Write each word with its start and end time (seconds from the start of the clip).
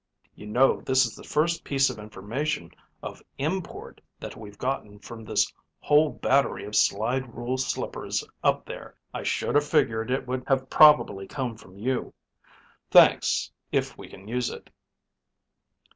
You 0.33 0.47
know, 0.47 0.81
this 0.81 1.05
is 1.05 1.15
the 1.15 1.23
first 1.23 1.63
piece 1.63 1.91
of 1.91 1.99
information 1.99 2.71
of 3.03 3.21
import 3.37 4.01
that 4.19 4.35
we've 4.35 4.57
gotten 4.57 4.97
from 4.97 5.23
this 5.23 5.53
whole 5.79 6.09
battery 6.09 6.65
of 6.65 6.75
slide 6.75 7.35
rule 7.35 7.55
slippers 7.55 8.23
up 8.43 8.65
there. 8.65 8.95
I 9.13 9.21
should 9.21 9.53
have 9.53 9.67
figured 9.67 10.09
it 10.09 10.25
would 10.25 10.43
have 10.47 10.71
probably 10.71 11.27
come 11.27 11.55
from 11.55 11.77
you. 11.77 12.15
Thanks, 12.89 13.51
if 13.71 13.95
we 13.95 14.09
can 14.09 14.27
use 14.27 14.49
it." 14.49 14.71